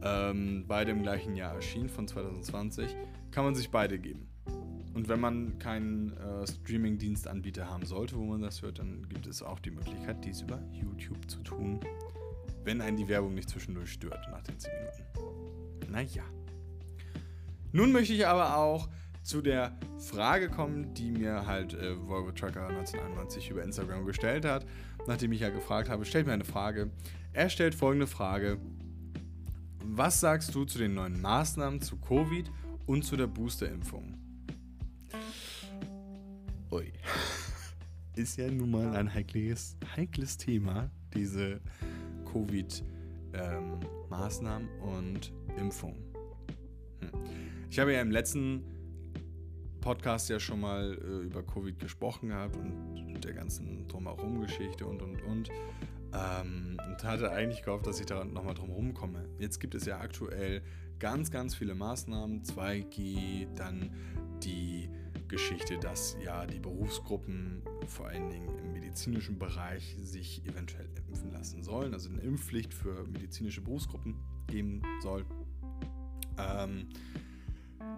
[0.03, 2.89] Ähm, beide im gleichen Jahr erschienen, von 2020.
[3.31, 4.29] Kann man sich beide geben.
[4.95, 9.43] Und wenn man keinen äh, Streaming-Dienstanbieter haben sollte, wo man das hört, dann gibt es
[9.43, 11.81] auch die Möglichkeit, dies über YouTube zu tun.
[12.65, 15.93] Wenn einen die Werbung nicht zwischendurch stört nach den 10 Minuten.
[15.93, 16.25] Naja.
[17.71, 18.89] Nun möchte ich aber auch
[19.29, 24.65] zu der Frage kommen, die mir halt äh, Volvo Trucker 1991 über Instagram gestellt hat,
[25.07, 26.91] nachdem ich ja gefragt habe, stellt mir eine Frage.
[27.35, 28.57] Er stellt folgende Frage.
[29.85, 32.51] Was sagst du zu den neuen Maßnahmen zu Covid
[32.87, 34.15] und zu der Boosterimpfung?
[36.71, 36.91] Ui.
[38.17, 41.61] Ist ja nun mal ein heikles, heikles Thema, diese
[42.33, 45.97] Covid-Maßnahmen ähm, und Impfung.
[47.01, 47.11] Hm.
[47.71, 48.78] Ich habe ja im letzten
[49.81, 55.23] Podcast ja schon mal äh, über Covid gesprochen gehabt und der ganzen Drumherum-Geschichte und und
[55.23, 55.51] und.
[56.15, 59.29] Ähm, und hatte eigentlich gehofft, dass ich da nochmal drum rumkomme.
[59.39, 60.63] Jetzt gibt es ja aktuell
[60.99, 62.43] ganz, ganz viele Maßnahmen.
[62.43, 63.93] 2G, dann
[64.43, 64.89] die
[65.29, 71.63] Geschichte, dass ja die Berufsgruppen vor allen Dingen im medizinischen Bereich sich eventuell impfen lassen
[71.63, 75.27] sollen, also eine Impfpflicht für medizinische Berufsgruppen geben soll.
[76.39, 76.89] Ähm,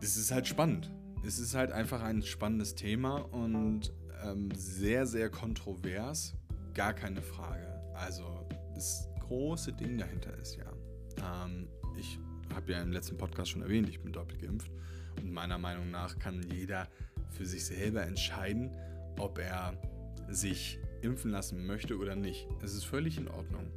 [0.01, 0.91] das ist halt spannend
[1.23, 3.93] es ist halt einfach ein spannendes Thema und
[4.25, 6.35] ähm, sehr, sehr kontrovers.
[6.75, 7.67] Gar keine Frage.
[7.95, 10.73] Also das große Ding dahinter ist ja,
[11.45, 12.19] ähm, ich
[12.55, 14.71] habe ja im letzten Podcast schon erwähnt, ich bin doppelt geimpft
[15.21, 16.89] und meiner Meinung nach kann jeder
[17.31, 18.71] für sich selber entscheiden,
[19.19, 19.75] ob er
[20.29, 22.49] sich impfen lassen möchte oder nicht.
[22.63, 23.71] Es ist völlig in Ordnung.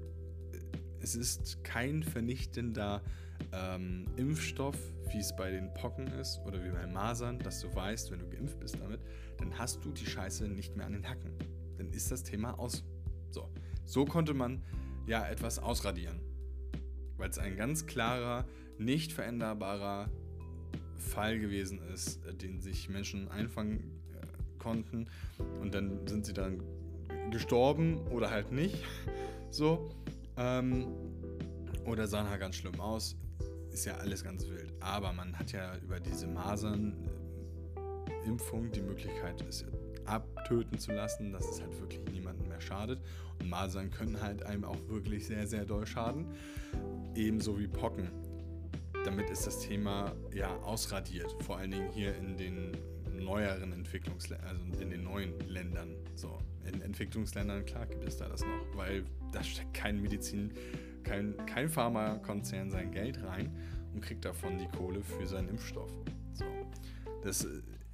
[0.99, 3.01] Es ist kein vernichtender
[3.51, 4.77] ähm, Impfstoff,
[5.11, 8.29] wie es bei den Pocken ist oder wie bei Masern, dass du weißt, wenn du
[8.29, 9.01] geimpft bist damit,
[9.37, 11.31] dann hast du die Scheiße nicht mehr an den Hacken.
[11.77, 12.83] Dann ist das Thema aus.
[13.31, 13.49] So,
[13.85, 14.63] so konnte man
[15.05, 16.19] ja etwas ausradieren,
[17.17, 18.45] weil es ein ganz klarer,
[18.77, 20.09] nicht veränderbarer
[20.95, 25.07] Fall gewesen ist, den sich Menschen einfangen äh, konnten
[25.61, 26.63] und dann sind sie dann
[27.31, 28.83] gestorben oder halt nicht.
[29.49, 29.91] So.
[30.35, 30.87] Ähm,
[31.85, 33.15] oder sahen halt ganz schlimm aus
[33.73, 34.71] ist ja alles ganz wild.
[34.79, 39.65] Aber man hat ja über diese Masernimpfung die Möglichkeit, es
[40.05, 43.01] abtöten zu lassen, dass es halt wirklich niemandem mehr schadet.
[43.39, 46.27] Und Masern können halt einem auch wirklich sehr, sehr doll schaden.
[47.15, 48.09] Ebenso wie Pocken.
[49.05, 51.35] Damit ist das Thema ja ausradiert.
[51.43, 52.77] Vor allen Dingen hier in den
[53.13, 55.95] neueren Entwicklungsländern, also in den neuen Ländern.
[56.15, 60.53] So, in Entwicklungsländern, klar gibt es da das noch, weil da steckt kein Medizin,
[61.03, 63.51] kein, kein Pharmakonzern sein Geld rein
[63.93, 65.91] und kriegt davon die Kohle für seinen Impfstoff.
[66.33, 66.45] So.
[67.23, 67.47] Das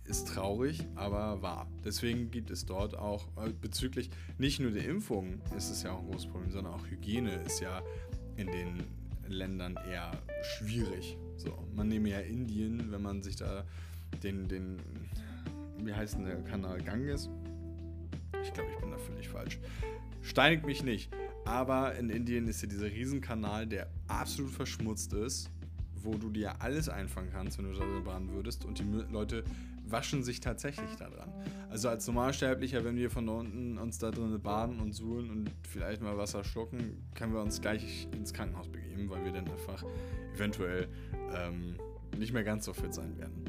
[0.05, 1.67] ist traurig, aber wahr.
[1.85, 5.99] Deswegen gibt es dort auch äh, bezüglich nicht nur der Impfung ist es ja auch
[5.99, 7.81] ein großes Problem, sondern auch Hygiene ist ja
[8.37, 8.83] in den
[9.27, 11.17] Ländern eher schwierig.
[11.37, 13.63] So, man nehme ja Indien, wenn man sich da
[14.23, 14.79] den, den,
[15.77, 17.29] wie heißt denn der Kanal Ganges?
[18.43, 19.59] Ich glaube, ich bin da völlig falsch.
[20.21, 21.11] Steinigt mich nicht.
[21.49, 25.49] Aber in Indien ist ja dieser Riesenkanal, der absolut verschmutzt ist,
[25.95, 28.65] wo du dir alles einfangen kannst, wenn du da baden würdest.
[28.65, 29.43] Und die Leute
[29.83, 31.33] waschen sich tatsächlich da dran.
[31.71, 36.03] Also als Normalsterblicher, wenn wir von unten uns da drin baden und suhlen und vielleicht
[36.03, 39.83] mal Wasser schlucken, können wir uns gleich ins Krankenhaus begeben, weil wir dann einfach
[40.35, 40.87] eventuell
[41.35, 41.79] ähm,
[42.15, 43.43] nicht mehr ganz so fit sein werden.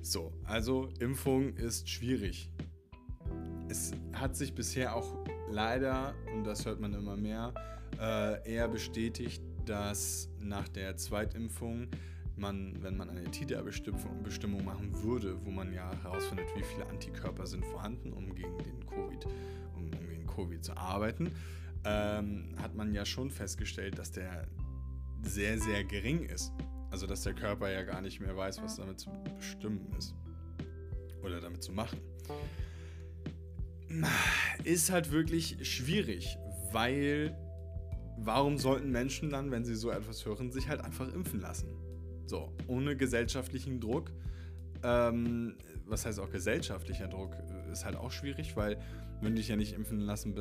[0.00, 2.52] So, also Impfung ist schwierig.
[3.68, 5.12] Es hat sich bisher auch
[5.52, 7.52] leider, und das hört man immer mehr,
[8.00, 11.88] äh, eher bestätigt, dass nach der Zweitimpfung
[12.36, 17.64] man, wenn man eine Titerbestimmung machen würde, wo man ja herausfindet, wie viele Antikörper sind
[17.64, 19.26] vorhanden, um gegen den Covid,
[19.76, 21.30] um, um gegen Covid zu arbeiten,
[21.84, 24.48] ähm, hat man ja schon festgestellt, dass der
[25.22, 26.52] sehr, sehr gering ist.
[26.90, 30.14] Also dass der Körper ja gar nicht mehr weiß, was damit zu bestimmen ist.
[31.22, 32.00] Oder damit zu machen.
[34.64, 36.38] Ist halt wirklich schwierig,
[36.72, 37.36] weil
[38.16, 41.68] warum sollten Menschen dann, wenn sie so etwas hören, sich halt einfach impfen lassen?
[42.26, 44.12] So, ohne gesellschaftlichen Druck.
[44.82, 47.36] Ähm, was heißt auch gesellschaftlicher Druck?
[47.70, 48.78] Ist halt auch schwierig, weil
[49.20, 50.34] wenn du dich ja nicht impfen lassen,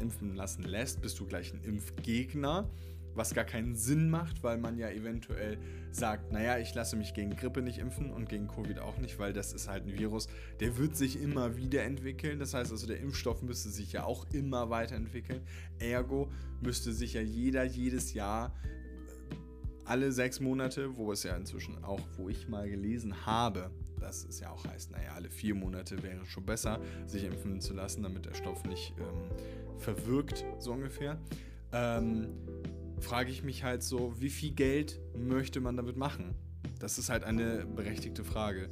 [0.00, 2.70] impfen lassen lässt, bist du gleich ein Impfgegner
[3.16, 5.58] was gar keinen Sinn macht, weil man ja eventuell
[5.90, 9.32] sagt, naja, ich lasse mich gegen Grippe nicht impfen und gegen Covid auch nicht, weil
[9.32, 10.28] das ist halt ein Virus,
[10.60, 12.38] der wird sich immer wieder entwickeln.
[12.38, 15.42] Das heißt also, der Impfstoff müsste sich ja auch immer weiterentwickeln.
[15.78, 18.84] Ergo müsste sich ja jeder jedes Jahr äh,
[19.84, 24.40] alle sechs Monate, wo es ja inzwischen auch, wo ich mal gelesen habe, dass es
[24.40, 28.26] ja auch heißt, naja, alle vier Monate wäre schon besser, sich impfen zu lassen, damit
[28.26, 31.18] der Stoff nicht ähm, verwirkt, so ungefähr.
[31.72, 32.28] Ähm,
[33.00, 36.34] frage ich mich halt so, wie viel Geld möchte man damit machen?
[36.78, 38.68] Das ist halt eine berechtigte Frage.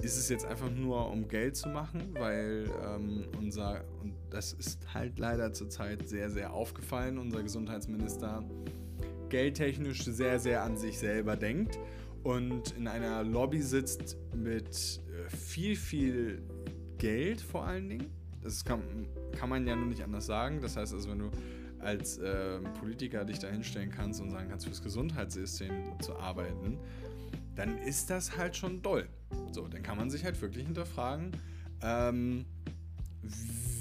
[0.00, 4.92] Ist es jetzt einfach nur, um Geld zu machen, weil ähm, unser, und das ist
[4.92, 8.44] halt leider zurzeit sehr, sehr aufgefallen, unser Gesundheitsminister
[9.28, 11.78] geldtechnisch sehr, sehr an sich selber denkt
[12.22, 16.42] und in einer Lobby sitzt mit äh, viel, viel
[16.98, 18.10] Geld vor allen Dingen.
[18.42, 18.82] Das kann,
[19.38, 20.60] kann man ja nur nicht anders sagen.
[20.60, 21.30] Das heißt also, wenn du
[21.80, 26.78] als äh, Politiker dich da hinstellen kannst und sagen kannst, fürs Gesundheitssystem zu arbeiten,
[27.54, 29.08] dann ist das halt schon doll.
[29.52, 31.32] So, dann kann man sich halt wirklich hinterfragen,
[31.82, 32.44] ähm,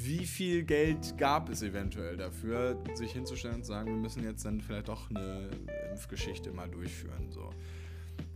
[0.01, 4.45] wie viel Geld gab es eventuell dafür, sich hinzustellen und zu sagen, wir müssen jetzt
[4.45, 5.49] dann vielleicht doch eine
[5.91, 7.31] Impfgeschichte mal durchführen.
[7.31, 7.49] So.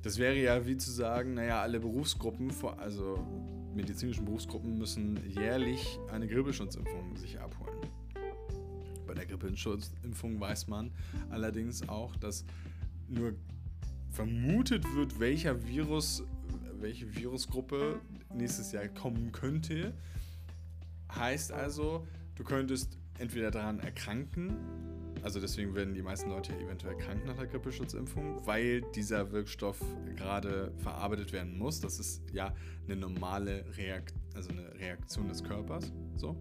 [0.01, 3.19] Das wäre ja wie zu sagen, naja, alle Berufsgruppen, also
[3.75, 7.77] medizinischen Berufsgruppen müssen jährlich eine Grippeschutzimpfung sich abholen.
[9.19, 10.91] Der Grippeschutzimpfung weiß man
[11.29, 12.45] allerdings auch, dass
[13.09, 13.33] nur
[14.11, 16.23] vermutet wird, welcher Virus,
[16.79, 17.99] welche Virusgruppe
[18.33, 19.93] nächstes Jahr kommen könnte.
[21.13, 24.55] Heißt also, du könntest entweder daran erkranken,
[25.21, 29.81] also deswegen werden die meisten Leute ja eventuell krank nach der Grippeschutzimpfung, weil dieser Wirkstoff
[30.15, 31.81] gerade verarbeitet werden muss.
[31.81, 32.55] Das ist ja
[32.85, 35.91] eine normale Reakt also eine Reaktion des Körpers.
[36.15, 36.37] So.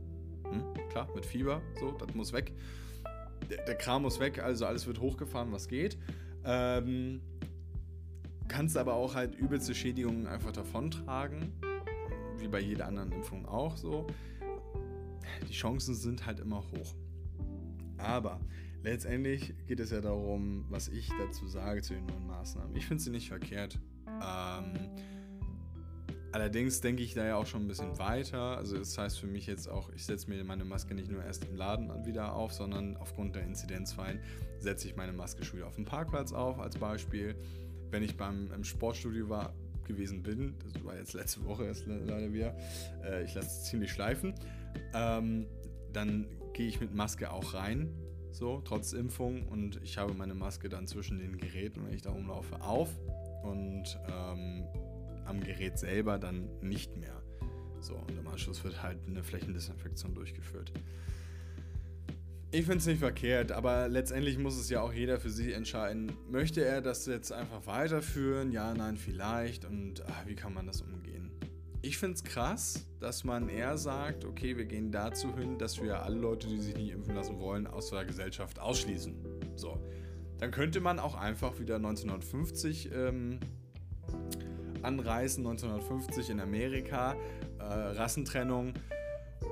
[0.51, 2.53] Hm, klar, mit Fieber, so, das muss weg.
[3.51, 5.99] Der, der, Kram muss weg, also alles wird hochgefahren, was geht.
[6.45, 7.21] Ähm,
[8.49, 11.53] kannst aber auch halt übelste Schädigungen einfach davontragen,
[12.39, 14.07] wie bei jeder anderen Impfung auch so.
[15.49, 16.95] Die Chancen sind halt immer hoch.
[17.99, 18.41] Aber
[18.83, 22.75] letztendlich geht es ja darum, was ich dazu sage zu den neuen Maßnahmen.
[22.75, 23.79] Ich finde sie nicht verkehrt.
[24.07, 24.91] Ähm,
[26.33, 28.59] Allerdings denke ich da ja auch schon ein bisschen weiter.
[28.59, 31.45] Also das heißt für mich jetzt auch, ich setze mir meine Maske nicht nur erst
[31.45, 34.21] im Laden wieder auf, sondern aufgrund der Inzidenzfallen
[34.59, 37.35] setze ich meine Maske schon wieder auf dem Parkplatz auf als Beispiel.
[37.91, 39.55] Wenn ich beim im Sportstudio war,
[39.89, 42.55] gewesen bin, das war jetzt letzte Woche erst leider wieder,
[43.03, 44.35] äh, ich lasse es ziemlich schleifen,
[44.95, 45.47] ähm,
[45.93, 47.91] dann gehe ich mit Maske auch rein,
[48.31, 52.11] so, trotz Impfung und ich habe meine Maske dann zwischen den Geräten, wenn ich da
[52.11, 52.91] rumlaufe, auf
[53.43, 54.65] und ähm,
[55.29, 57.23] am Gerät selber dann nicht mehr.
[57.81, 60.73] So, und im Anschluss wird halt eine Flächendesinfektion durchgeführt.
[62.51, 66.13] Ich finde es nicht verkehrt, aber letztendlich muss es ja auch jeder für sich entscheiden.
[66.31, 68.53] Möchte er das jetzt einfach weiterführen?
[68.53, 69.67] Ja, nein, vielleicht.
[69.67, 71.31] Und ach, wie kann man das umgehen?
[71.83, 76.03] Ich finde es krass, dass man eher sagt, okay, wir gehen dazu hin, dass wir
[76.03, 79.15] alle Leute, die sich nicht impfen lassen wollen, aus der Gesellschaft ausschließen.
[79.55, 79.79] So.
[80.39, 83.41] Dann könnte man auch einfach wieder 1950 ähm,
[84.85, 87.15] anreißen 1950 in Amerika,
[87.59, 88.75] äh, Rassentrennung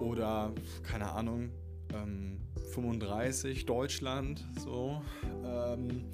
[0.00, 1.50] oder keine Ahnung,
[1.94, 2.40] ähm,
[2.72, 5.02] 35 Deutschland, so.
[5.44, 6.04] Ähm,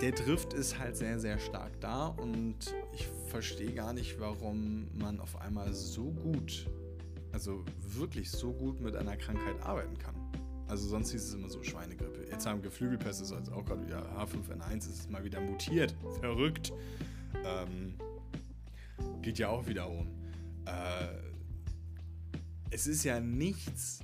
[0.00, 5.20] der Drift ist halt sehr, sehr stark da und ich verstehe gar nicht, warum man
[5.20, 6.70] auf einmal so gut,
[7.32, 10.14] also wirklich so gut mit einer Krankheit arbeiten kann.
[10.68, 12.30] Also sonst hieß es immer so Schweinegrippe.
[12.30, 15.94] Jetzt haben Geflügelpest ist also auch gerade wieder H5N1 ist mal wieder mutiert.
[16.20, 16.72] Verrückt.
[17.44, 17.94] Ähm,
[19.22, 20.08] geht ja auch wieder um.
[20.66, 21.30] Äh,
[22.70, 24.00] es ist ja nichts,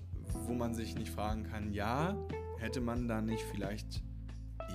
[0.47, 2.17] wo man sich nicht fragen kann, ja,
[2.59, 4.03] hätte man da nicht vielleicht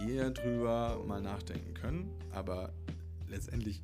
[0.07, 2.71] eher drüber mal nachdenken können, aber
[3.27, 3.83] letztendlich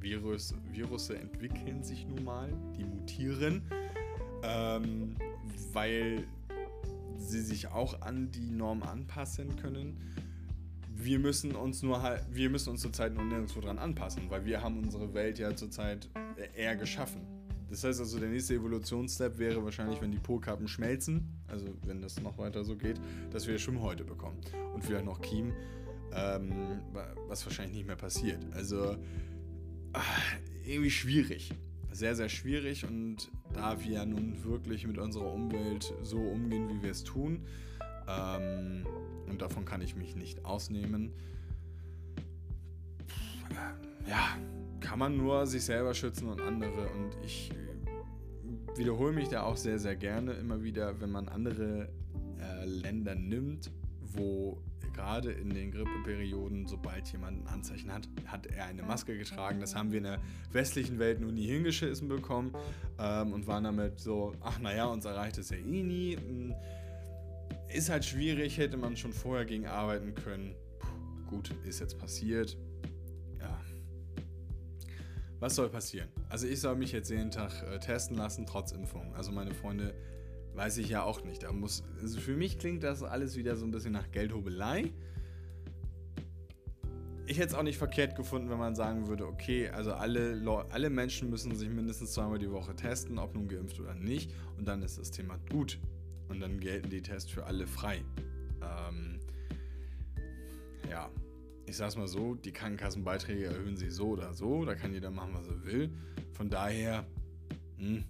[0.00, 3.62] Virus, Virusse entwickeln sich nun mal, die mutieren,
[4.42, 5.16] ähm,
[5.72, 6.24] weil
[7.18, 10.00] sie sich auch an die Norm anpassen können.
[11.02, 14.62] Wir müssen uns nur halt, wir müssen uns zurzeit nur nirgendwo dran anpassen, weil wir
[14.62, 16.08] haben unsere Welt ja zurzeit
[16.54, 17.22] eher geschaffen.
[17.70, 22.20] Das heißt also, der nächste Evolutionsstep wäre wahrscheinlich, wenn die Polkappen schmelzen, also wenn das
[22.20, 24.40] noch weiter so geht, dass wir Schwimmhäute bekommen
[24.74, 25.52] und vielleicht noch Kiem,
[26.12, 26.80] ähm,
[27.28, 28.44] was wahrscheinlich nicht mehr passiert.
[28.52, 28.96] Also
[29.92, 30.22] ach,
[30.66, 31.52] irgendwie schwierig.
[31.92, 36.90] Sehr, sehr schwierig und da wir nun wirklich mit unserer Umwelt so umgehen, wie wir
[36.90, 37.44] es tun,
[38.10, 38.86] ähm,
[39.28, 41.12] und davon kann ich mich nicht ausnehmen,
[44.08, 44.36] ja,
[44.80, 46.88] kann man nur sich selber schützen und andere.
[46.88, 47.52] Und ich
[48.76, 51.88] wiederhole mich da auch sehr, sehr gerne immer wieder, wenn man andere
[52.38, 53.70] äh, Länder nimmt,
[54.00, 59.60] wo gerade in den Grippeperioden, sobald jemand ein Anzeichen hat, hat er eine Maske getragen.
[59.60, 60.20] Das haben wir in der
[60.52, 62.52] westlichen Welt nur nie hingeschissen bekommen
[62.98, 66.18] ähm, und waren damit so, ach naja, uns erreicht es ja eh nie.
[67.72, 70.54] Ist halt schwierig, hätte man schon vorher gegen arbeiten können.
[70.78, 72.56] Puh, gut, ist jetzt passiert.
[73.38, 73.60] Ja,
[75.40, 76.08] was soll passieren?
[76.28, 79.14] Also ich soll mich jetzt jeden Tag äh, testen lassen, trotz Impfung.
[79.14, 79.94] Also meine Freunde,
[80.54, 81.44] weiß ich ja auch nicht.
[81.44, 84.92] Da muss, also für mich klingt das alles wieder so ein bisschen nach Geldhobelei.
[87.24, 90.90] Ich hätte es auch nicht verkehrt gefunden, wenn man sagen würde, okay, also alle, alle
[90.90, 94.34] Menschen müssen sich mindestens zweimal die Woche testen, ob nun geimpft oder nicht.
[94.58, 95.78] Und dann ist das Thema gut.
[96.30, 98.02] Und dann gelten die Tests für alle frei.
[98.62, 99.20] Ähm,
[100.88, 101.10] ja,
[101.66, 105.34] ich sag's mal so, die Krankenkassenbeiträge erhöhen sich so oder so, da kann jeder machen,
[105.34, 105.90] was er will.
[106.32, 107.04] Von daher
[107.78, 108.04] hm,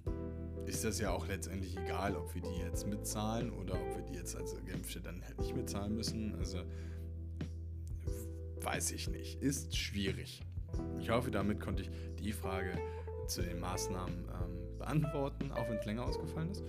[0.66, 4.14] ist das ja auch letztendlich egal, ob wir die jetzt mitzahlen oder ob wir die
[4.14, 6.34] jetzt als Geimpfte dann halt nicht mitzahlen müssen.
[6.36, 6.58] Also
[8.62, 9.42] weiß ich nicht.
[9.42, 10.42] Ist schwierig.
[10.98, 12.78] Ich hoffe, damit konnte ich die Frage
[13.26, 16.62] zu den Maßnahmen ähm, beantworten, auch wenn es länger ausgefallen ist.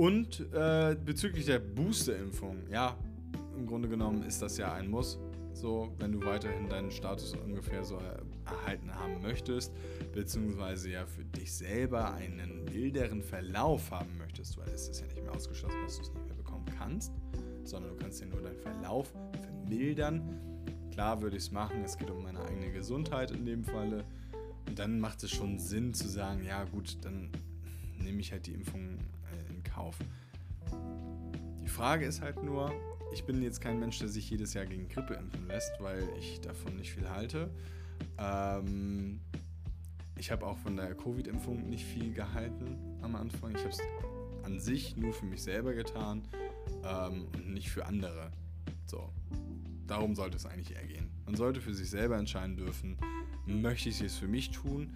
[0.00, 2.96] Und äh, bezüglich der Booster-Impfung, ja,
[3.54, 5.18] im Grunde genommen ist das ja ein Muss
[5.52, 7.98] so, wenn du weiterhin deinen Status ungefähr so
[8.46, 9.74] erhalten haben möchtest,
[10.14, 15.22] beziehungsweise ja für dich selber einen milderen Verlauf haben möchtest, weil es ist ja nicht
[15.22, 17.12] mehr ausgeschlossen, dass du es nicht mehr bekommen kannst,
[17.64, 20.40] sondern du kannst ja nur deinen Verlauf vermildern.
[20.92, 24.06] Klar würde ich es machen, es geht um meine eigene Gesundheit in dem Falle.
[24.66, 27.28] Und dann macht es schon Sinn zu sagen, ja gut, dann
[27.98, 28.96] nehme ich halt die Impfung
[29.80, 29.96] Kauf.
[31.62, 32.70] Die Frage ist halt nur,
[33.14, 36.38] ich bin jetzt kein Mensch, der sich jedes Jahr gegen Grippe impfen lässt, weil ich
[36.42, 37.48] davon nicht viel halte.
[38.18, 39.20] Ähm,
[40.18, 43.54] ich habe auch von der Covid-Impfung nicht viel gehalten am Anfang.
[43.54, 43.80] Ich habe es
[44.42, 46.28] an sich nur für mich selber getan
[46.84, 48.30] ähm, und nicht für andere.
[48.84, 49.10] So,
[49.86, 51.08] darum sollte es eigentlich eher gehen.
[51.24, 52.98] Man sollte für sich selber entscheiden dürfen,
[53.46, 54.92] möchte ich es für mich tun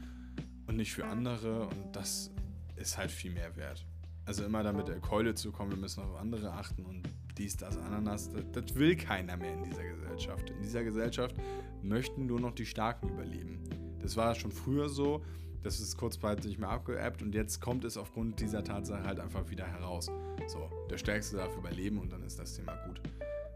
[0.67, 2.31] und nicht für andere und das
[2.77, 3.87] ist halt viel mehr wert.
[4.27, 7.03] Also immer damit der Keule zu kommen, wir müssen auf andere achten und
[7.37, 10.51] dies, das, Ananas, das, das will keiner mehr in dieser Gesellschaft.
[10.51, 11.35] In dieser Gesellschaft
[11.83, 13.63] möchten nur noch die Starken überleben.
[14.01, 15.23] Das war schon früher so,
[15.63, 19.51] das ist kurzzeitig nicht mehr abgeappt und jetzt kommt es aufgrund dieser Tatsache halt einfach
[19.51, 20.11] wieder heraus.
[20.47, 23.01] So, der Stärkste darf überleben und dann ist das Thema gut.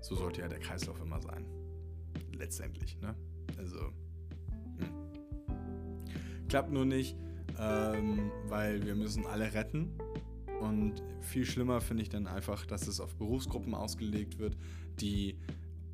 [0.01, 1.45] So sollte ja der Kreislauf immer sein.
[2.33, 3.15] Letztendlich, ne?
[3.57, 3.79] Also,
[4.79, 4.89] hm.
[6.49, 7.17] klappt nur nicht,
[7.59, 9.99] ähm, weil wir müssen alle retten
[10.61, 14.57] und viel schlimmer finde ich dann einfach, dass es auf Berufsgruppen ausgelegt wird,
[15.01, 15.39] die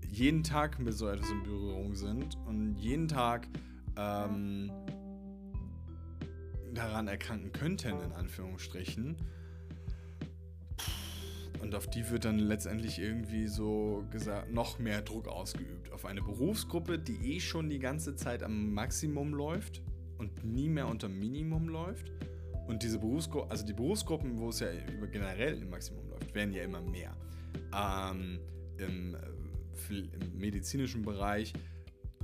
[0.09, 3.49] jeden Tag mit so etwas in Berührung sind und jeden Tag
[3.97, 4.71] ähm,
[6.73, 9.17] daran erkranken könnten, in Anführungsstrichen.
[11.61, 15.91] Und auf die wird dann letztendlich irgendwie so gesagt, noch mehr Druck ausgeübt.
[15.93, 19.83] Auf eine Berufsgruppe, die eh schon die ganze Zeit am Maximum läuft
[20.19, 22.13] und nie mehr unter Minimum läuft.
[22.67, 24.69] Und diese Berufsgruppen, also die Berufsgruppen, wo es ja
[25.13, 27.15] generell im Maximum läuft, werden ja immer mehr.
[27.75, 28.41] Ähm,
[28.79, 31.53] im, äh, im, medizinischen Bereich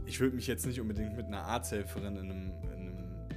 [0.07, 3.29] ich würde mich jetzt nicht unbedingt mit einer Arzthelferin in einem, in einem,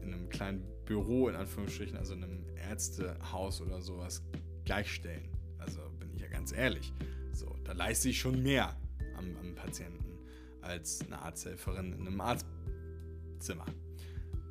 [0.00, 4.22] in einem kleinen Büro, in Anführungsstrichen, also in einem Ärztehaus oder sowas,
[4.64, 5.30] gleichstellen.
[5.58, 6.92] Also bin ich ja ganz ehrlich.
[7.32, 8.76] So, da leiste ich schon mehr
[9.16, 10.18] am, am Patienten
[10.60, 13.66] als eine Arzthelferin in einem Arztzimmer.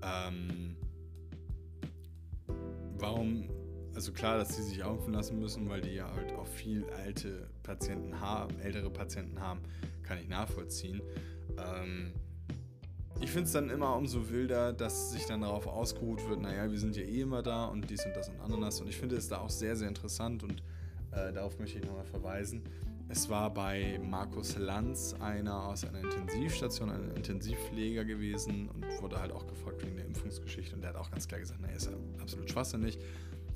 [0.01, 0.76] Ähm,
[3.00, 3.50] warum
[3.95, 7.50] also klar, dass sie sich impfen lassen müssen, weil die ja halt auch viel alte
[7.64, 9.62] Patienten haben, ältere Patienten haben,
[10.04, 11.02] kann ich nachvollziehen.
[11.58, 12.14] Ähm,
[13.20, 16.80] ich finde es dann immer umso wilder, dass sich dann darauf ausgeruht wird, naja, wir
[16.80, 18.80] sind ja eh immer da und dies und das und Ananas.
[18.80, 20.64] Und ich finde es da auch sehr, sehr interessant und
[21.12, 22.64] äh, darauf möchte ich nochmal verweisen.
[23.12, 29.32] Es war bei Markus Lanz einer aus einer Intensivstation, ein Intensivpfleger gewesen und wurde halt
[29.32, 31.97] auch gefragt wegen der Impfungsgeschichte und der hat auch ganz klar gesagt, naja, ist ja
[32.22, 32.99] absolut schwachsinnig.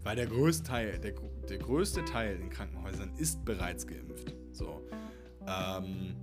[0.01, 1.14] Weil der größte Teil, der,
[1.47, 4.34] der größte Teil in Krankenhäusern ist bereits geimpft.
[4.54, 4.82] So.
[5.47, 6.16] Ähm,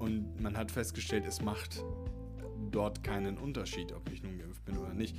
[0.00, 1.84] und man hat festgestellt, es macht
[2.72, 5.16] dort keinen Unterschied, ob ich nun geimpft bin oder nicht.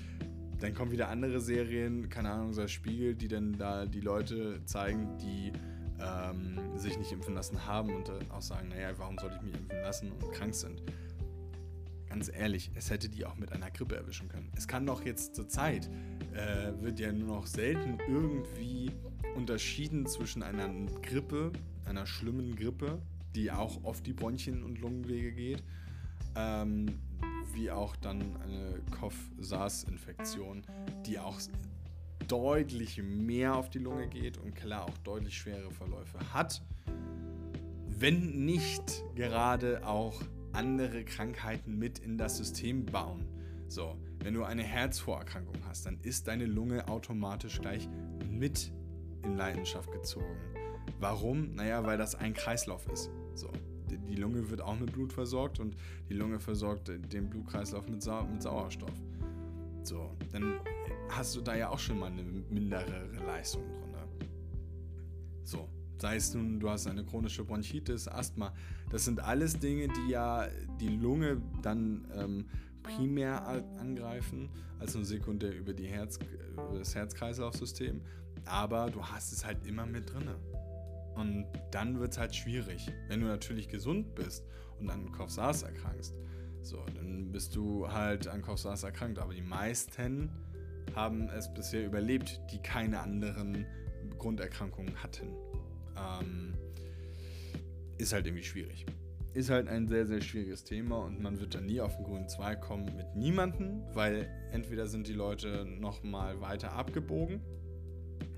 [0.59, 5.17] Dann kommen wieder andere Serien, keine Ahnung, so Spiegel, die dann da die Leute zeigen,
[5.17, 5.53] die
[6.01, 9.81] ähm, sich nicht impfen lassen haben und auch sagen, naja, warum soll ich mich impfen
[9.81, 10.81] lassen und krank sind
[12.17, 14.51] ganz ehrlich, es hätte die auch mit einer Grippe erwischen können.
[14.55, 15.87] Es kann doch jetzt zur Zeit,
[16.33, 18.91] äh, wird ja nur noch selten irgendwie
[19.35, 20.67] unterschieden zwischen einer
[21.01, 21.51] Grippe,
[21.85, 22.99] einer schlimmen Grippe,
[23.35, 25.63] die auch auf die Bronchien und Lungenwege geht,
[26.35, 26.87] ähm,
[27.53, 30.63] wie auch dann eine Kopf-SARS-Infektion,
[31.05, 31.39] die auch
[32.27, 36.61] deutlich mehr auf die Lunge geht und klar auch deutlich schwere Verläufe hat,
[37.87, 40.21] wenn nicht gerade auch
[40.53, 43.25] andere Krankheiten mit in das System bauen.
[43.67, 47.87] So, wenn du eine Herzvorerkrankung hast, dann ist deine Lunge automatisch gleich
[48.29, 48.71] mit
[49.23, 50.37] in Leidenschaft gezogen.
[50.99, 51.53] Warum?
[51.55, 53.09] Naja, weil das ein Kreislauf ist.
[53.35, 53.51] So,
[53.89, 55.75] die Lunge wird auch mit Blut versorgt und
[56.09, 58.93] die Lunge versorgt den Blutkreislauf mit, Sau mit Sauerstoff.
[59.83, 60.59] So, dann
[61.09, 64.29] hast du da ja auch schon mal eine mindere Leistung drin.
[65.43, 68.53] So, Sei es nun, du hast eine chronische Bronchitis, Asthma.
[68.91, 70.47] Das sind alles Dinge, die ja
[70.79, 72.45] die Lunge dann ähm,
[72.83, 73.47] primär
[73.79, 74.49] angreifen,
[74.79, 76.19] also sekundär über, die Herz,
[76.53, 78.01] über das Herz-Kreislauf-System.
[78.45, 80.29] Aber du hast es halt immer mit drin.
[81.15, 82.91] Und dann wird es halt schwierig.
[83.07, 84.45] Wenn du natürlich gesund bist
[84.79, 86.13] und an Kopfsaß erkrankst,
[86.61, 89.17] so, dann bist du halt an Kopfsaß erkrankt.
[89.17, 90.29] Aber die meisten
[90.95, 93.65] haben es bisher überlebt, die keine anderen
[94.17, 95.27] Grunderkrankungen hatten
[95.97, 96.53] ähm,
[97.97, 98.85] ist halt irgendwie schwierig.
[99.33, 102.29] Ist halt ein sehr, sehr schwieriges Thema und man wird da nie auf den grünen
[102.29, 107.41] Zweig kommen mit niemandem, weil entweder sind die Leute nochmal weiter abgebogen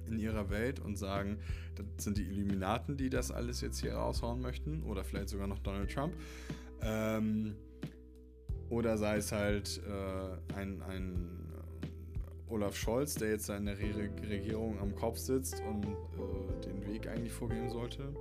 [0.07, 1.39] in ihrer Welt und sagen,
[1.75, 5.59] das sind die Illuminaten, die das alles jetzt hier raushauen möchten oder vielleicht sogar noch
[5.59, 6.13] Donald Trump.
[6.81, 7.55] Ähm,
[8.69, 11.38] oder sei es halt äh, ein, ein
[12.49, 17.07] Olaf Scholz, der jetzt in der Re Regierung am Kopf sitzt und äh, den Weg
[17.07, 18.13] eigentlich vorgeben sollte.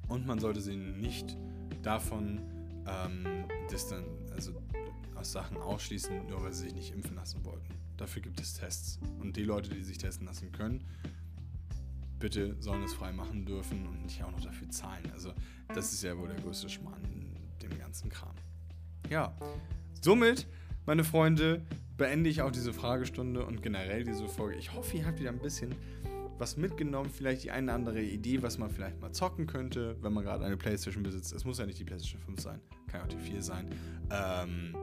[0.09, 1.37] Und man sollte sie nicht
[1.83, 2.41] davon
[2.87, 4.53] ähm, distan also
[5.15, 7.75] aus Sachen ausschließen, nur weil sie sich nicht impfen lassen wollten.
[7.97, 8.99] Dafür gibt es Tests.
[9.21, 10.85] Und die Leute, die sich testen lassen können,
[12.19, 15.11] bitte sollen es frei machen dürfen und nicht auch noch dafür zahlen.
[15.13, 15.33] Also
[15.75, 18.35] das ist ja wohl der größte Schmarrn in dem ganzen Kram.
[19.11, 19.37] Ja,
[20.01, 20.47] somit,
[20.87, 21.63] meine Freunde,
[21.97, 24.57] beende ich auch diese Fragestunde und generell diese Folge.
[24.57, 25.75] Ich hoffe, ihr habt wieder ein bisschen
[26.39, 30.25] was mitgenommen, vielleicht die eine andere Idee, was man vielleicht mal zocken könnte, wenn man
[30.25, 31.33] gerade eine Playstation besitzt.
[31.33, 33.71] Es muss ja nicht die Playstation 5 sein, kann auch die 4 sein.
[34.11, 34.75] Ähm,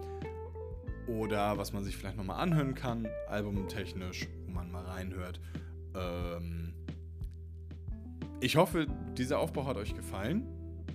[1.07, 5.39] oder was man sich vielleicht nochmal anhören kann, albumtechnisch, wo man mal reinhört.
[5.95, 6.73] Ähm,
[8.39, 8.87] ich hoffe,
[9.17, 10.47] dieser Aufbau hat euch gefallen.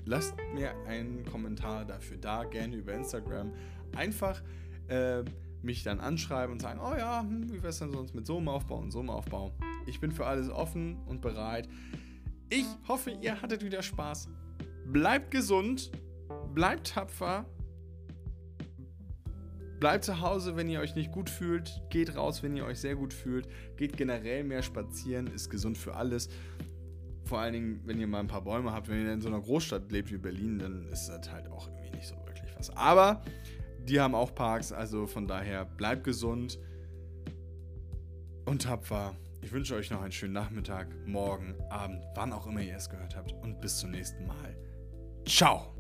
[0.04, 3.52] Lasst mir einen Kommentar dafür da, gerne über Instagram.
[3.94, 4.42] Einfach
[4.88, 5.22] äh,
[5.62, 8.48] mich dann anschreiben und sagen, oh ja, hm, wie wär's denn sonst mit so einem
[8.48, 9.52] Aufbau und so einem Aufbau.
[9.86, 11.68] Ich bin für alles offen und bereit.
[12.48, 14.28] Ich hoffe, ihr hattet wieder Spaß.
[14.86, 15.90] Bleibt gesund,
[16.54, 17.44] bleibt tapfer,
[19.80, 22.94] bleibt zu Hause, wenn ihr euch nicht gut fühlt, geht raus, wenn ihr euch sehr
[22.94, 26.28] gut fühlt, geht generell mehr spazieren, ist gesund für alles.
[27.24, 29.40] Vor allen Dingen, wenn ihr mal ein paar Bäume habt, wenn ihr in so einer
[29.40, 32.70] Großstadt lebt wie Berlin, dann ist das halt auch irgendwie nicht so wirklich was.
[32.76, 33.22] Aber
[33.84, 36.58] die haben auch Parks, also von daher bleibt gesund
[38.44, 39.16] und tapfer.
[39.46, 43.14] Ich wünsche euch noch einen schönen Nachmittag, morgen, Abend, wann auch immer ihr es gehört
[43.14, 44.56] habt und bis zum nächsten Mal.
[45.24, 45.75] Ciao!